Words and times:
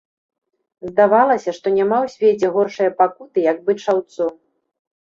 Здавалася, 0.89 1.49
што 1.59 1.75
няма 1.77 1.97
ў 2.07 2.17
свеце 2.17 2.47
горшае 2.57 2.91
пакуты, 3.05 3.37
як 3.51 3.65
быць 3.71 3.81
шаўцом. 3.87 4.33